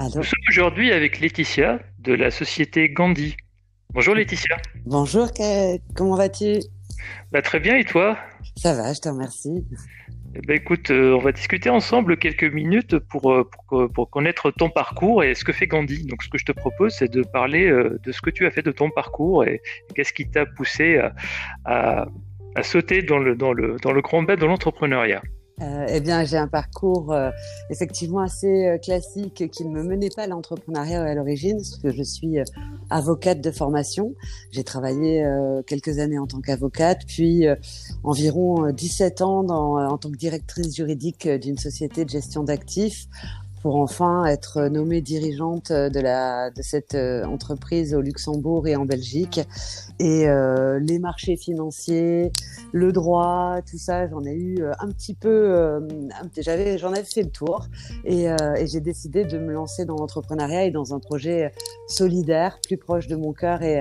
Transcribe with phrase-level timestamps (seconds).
[0.00, 3.36] Nous sommes aujourd'hui avec Laetitia de la société Gandhi.
[3.92, 4.56] Bonjour Laetitia.
[4.86, 5.28] Bonjour,
[5.94, 6.58] comment vas-tu?
[7.30, 8.18] Bah, Très bien et toi?
[8.56, 9.64] Ça va, je te remercie.
[10.34, 14.50] Eh ben, écoute, euh, on va discuter ensemble quelques minutes pour, euh, pour, pour, connaître
[14.50, 16.04] ton parcours et ce que fait Gandhi.
[16.06, 18.50] Donc ce que je te propose, c'est de parler euh, de ce que tu as
[18.50, 19.62] fait de ton parcours et,
[19.94, 21.14] qu'est-ce qui t'a poussé à,
[21.64, 22.06] à,
[22.56, 25.22] à, sauter dans le, dans, le, dans le grand bain de l'entrepreneuriat.
[25.60, 27.30] Euh, eh bien, j'ai un parcours euh,
[27.70, 31.92] effectivement assez euh, classique qui ne me menait pas à l'entrepreneuriat à l'origine, parce que
[31.92, 32.44] je suis euh,
[32.90, 34.14] avocate de formation.
[34.50, 35.24] J'ai travaillé
[35.66, 37.46] quelques années en tant qu'avocate, puis
[38.02, 43.06] environ 17 ans dans, en tant que directrice juridique d'une société de gestion d'actifs
[43.64, 48.84] pour enfin être nommée dirigeante de, la, de cette euh, entreprise au Luxembourg et en
[48.84, 49.40] Belgique.
[49.98, 52.30] Et euh, les marchés financiers,
[52.72, 55.80] le droit, tout ça, j'en ai eu euh, un petit peu,
[56.36, 57.64] j'avais, j'en avais fait le tour.
[58.04, 61.50] Et, et j'ai décidé de me lancer dans l'entrepreneuriat et dans un projet
[61.88, 63.80] solidaire, plus proche de mon cœur et,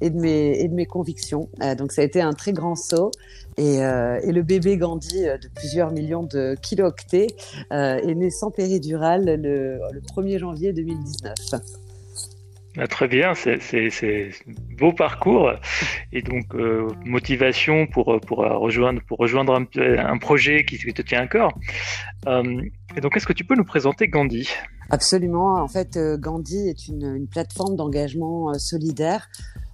[0.00, 1.48] et, de, mes, et de mes convictions.
[1.76, 3.10] donc ça a été un très grand saut.
[3.56, 7.26] Et, euh, et, le bébé Gandhi de plusieurs millions de kilooctets
[7.72, 11.34] euh, est né sans péridurale le, le 1er janvier 2019.
[12.78, 14.30] Ah, très bien, c'est
[14.78, 15.52] beau parcours
[16.12, 19.66] et donc euh, motivation pour, pour, rejoindre, pour rejoindre un,
[19.98, 21.52] un projet qui, te tient à cœur.
[22.28, 22.62] Euh,
[22.96, 24.48] et donc, est-ce que tu peux nous présenter Gandhi?
[24.88, 25.54] Absolument.
[25.60, 29.28] En fait, euh, Gandhi est une, une plateforme d'engagement solidaire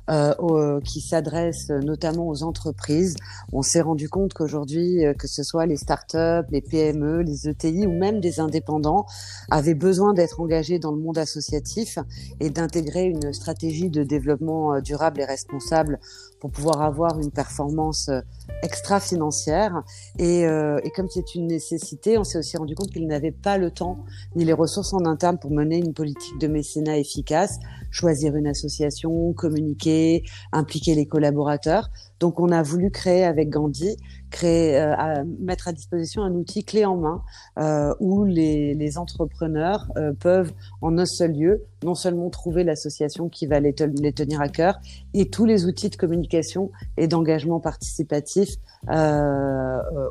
[0.08, 3.16] euh, qui s'adresse notamment aux entreprises.
[3.52, 7.86] On s'est rendu compte qu'aujourd'hui, euh, que ce soit les startups, les PME, les ETI
[7.86, 9.06] ou même des indépendants,
[9.50, 11.98] avaient besoin d'être engagés dans le monde associatif
[12.40, 15.98] et d'intégrer une stratégie de développement euh, durable et responsable
[16.40, 18.20] pour pouvoir avoir une performance euh,
[18.62, 19.82] extra-financière.
[20.18, 23.58] Et, euh, et, comme c'est une nécessité, on s'est aussi rendu compte qu'ils n'avaient pas
[23.58, 23.98] le temps
[24.34, 27.58] ni les ressources en interne pour mener une politique de mécénat efficace,
[27.96, 30.22] choisir une association, communiquer,
[30.52, 31.88] impliquer les collaborateurs.
[32.20, 33.96] Donc on a voulu créer avec Gandhi,
[34.44, 37.22] euh, à, mettre à disposition un outil clé en main
[37.58, 43.46] euh, où les, entrepreneurs euh, peuvent en un seul lieu non seulement trouver l'association qui
[43.46, 44.78] va les, tenir à cœur
[45.14, 48.56] et tous les outils de communication et d'engagement participatif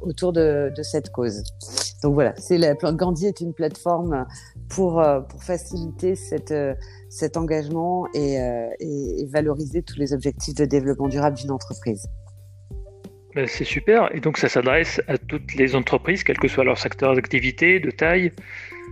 [0.01, 1.43] autour de, cette cause.
[2.03, 2.33] Donc voilà,
[2.93, 4.25] Gandhi est une plateforme
[4.69, 5.03] pour
[5.39, 12.07] faciliter cet engagement et valoriser tous les objectifs de développement durable d'une entreprise.
[13.35, 14.16] Ben, c'est super.
[14.16, 17.91] Et donc, ça s'adresse à toutes les entreprises, quel que soit leur secteur d'activité, de
[17.91, 18.31] taille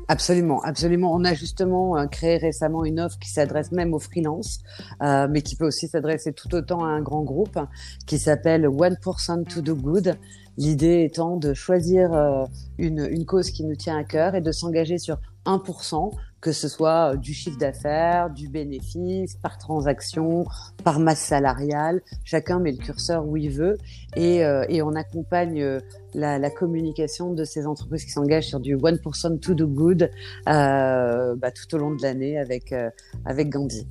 [0.10, 1.14] Absolument, absolument.
[1.14, 4.60] On a justement euh, créé récemment une offre qui s'adresse même aux freelances,
[5.02, 7.58] euh, mais qui peut aussi s'adresser tout autant à un grand groupe,
[8.06, 10.18] qui s'appelle 1% to do good.
[10.58, 12.44] L'idée étant de choisir euh,
[12.78, 16.12] une, une cause qui nous tient à cœur et de s'engager sur 1%
[16.44, 20.46] que ce soit euh, du chiffre d'affaires, du bénéfice, par transaction,
[20.84, 22.02] par masse salariale.
[22.26, 23.78] Chacun met le curseur où il veut
[24.18, 25.80] et, euh, et on accompagne euh,
[26.14, 30.12] la, la, communication de ces entreprises qui s'engagent sur du 1% to do good
[30.50, 32.76] euh, bah, tout au long de l'année avec,
[33.26, 33.88] avec Gandhi.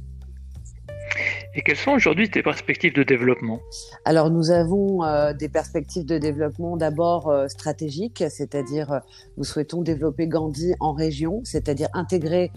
[1.54, 3.60] Et quelles sont aujourd'hui tes perspectives de développement?
[4.06, 8.98] Alors nous avons euh, des perspectives de développement d'abord euh, stratégiques, c'est-à-dire euh,
[9.36, 12.50] nous souhaitons développer Gandhi en région, c'est-à-dire intégrer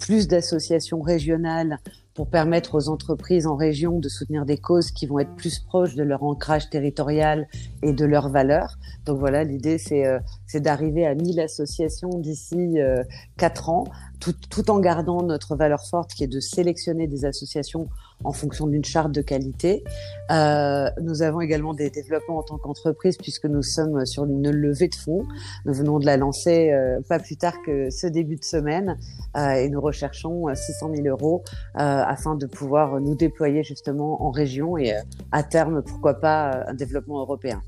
[0.00, 1.78] plus d'associations régionales
[2.14, 5.94] pour permettre aux entreprises en région de soutenir des causes qui vont être plus proches
[5.94, 7.46] de leur ancrage territorial
[7.82, 8.78] et de leurs valeurs.
[9.06, 10.18] Donc voilà, l'idée c'est euh,
[10.54, 13.02] d'arriver à 1000 associations d'ici euh,
[13.38, 13.84] 4 ans,
[14.20, 17.88] tout, tout en gardant notre valeur forte qui est de sélectionner des associations
[18.24, 19.84] en fonction d'une charte de qualité.
[20.30, 24.88] Euh, nous avons également des développements en tant qu'entreprise puisque nous sommes sur une levée
[24.88, 25.24] de fonds.
[25.64, 28.98] Nous venons de la lancer euh, pas plus tard que ce début de semaine
[29.36, 31.42] euh, et nous recherchons 600 000 euros
[31.74, 34.94] afin de pouvoir nous déployer justement en région et
[35.32, 37.62] à terme, pourquoi pas, un développement européen.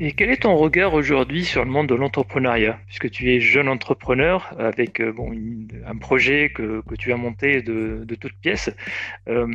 [0.00, 3.68] Et quel est ton regard aujourd'hui sur le monde de l'entrepreneuriat Puisque tu es jeune
[3.68, 5.32] entrepreneur avec euh, bon,
[5.86, 8.70] un projet que, tu as monté de, de toutes pièces.
[9.28, 9.46] Euh,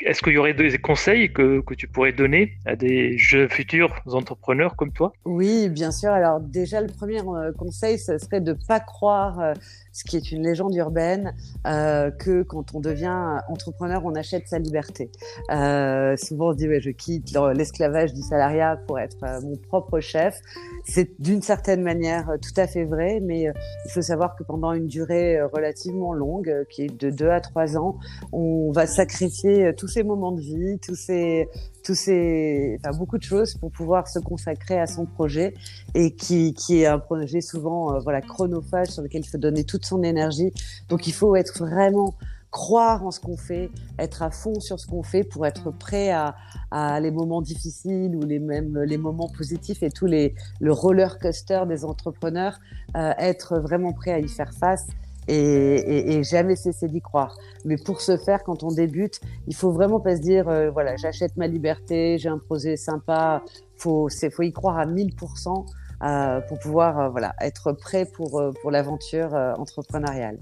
[0.00, 3.94] est-ce qu'il y aurait des conseils que, que, tu pourrais donner à des jeunes futurs
[4.06, 5.12] entrepreneurs comme toi?
[5.24, 6.10] Oui, bien sûr.
[6.10, 9.52] Alors déjà, le premier euh, conseil, ce serait de ne pas croire euh,
[9.92, 11.34] ce qui est une légende urbaine,
[11.66, 15.10] euh, que quand on devient entrepreneur, on achète sa liberté.
[15.48, 20.38] Souvent, on se dit, ouais, je quitte l'esclavage du salariat pour être mon propre chef.
[20.84, 23.44] C'est d'une certaine manière tout à fait vrai, mais
[23.86, 27.78] il faut savoir que pendant une durée relativement longue, qui est de deux à trois
[27.78, 27.98] ans,
[28.32, 31.48] on va sacrifier tout tous ses moments de vie, tous ses,
[31.84, 35.54] tous ces, enfin, beaucoup de choses pour pouvoir se consacrer à son projet
[35.94, 39.62] et qui, qui est un projet souvent, euh, voilà, chronophage sur lequel il faut donner
[39.62, 40.52] toute son énergie.
[40.88, 42.14] Donc, il faut être vraiment
[42.50, 46.10] croire en ce qu'on fait, être à fond sur ce qu'on fait pour être prêt
[46.10, 46.34] à,
[46.72, 51.18] à, les moments difficiles ou les mêmes les moments positifs et tous les le roller
[51.20, 52.58] coaster des entrepreneurs,
[52.96, 54.86] euh, être vraiment prêt à y faire face
[55.28, 57.36] et, et, jamais cesser d'y croire.
[57.64, 60.96] Mais pour ce faire, quand on débute, il faut vraiment pas se dire, euh, voilà,
[60.96, 63.42] j'achète ma liberté, j'ai un projet sympa.
[63.76, 65.66] Faut, c'est, faut y croire à 1000%
[66.02, 70.38] euh, pour pouvoir, euh, voilà, être prêt pour euh, pour l'aventure entrepreneuriale.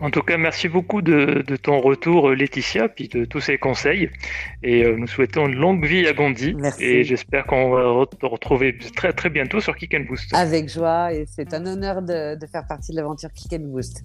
[0.00, 4.10] En tout cas, merci beaucoup de, ton retour, Laetitia, puis de tous ces conseils.
[4.62, 6.54] Et euh, nous souhaitons une longue vie à Gandhi.
[6.54, 6.84] Merci.
[6.84, 10.34] Et j'espère qu'on va te retrouver très très bientôt sur Kick and Boost.
[10.34, 14.04] Avec joie, et c'est un honneur de, de faire partie de l'aventure Kick and Boost.